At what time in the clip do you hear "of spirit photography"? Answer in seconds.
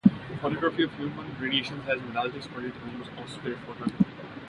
3.23-4.05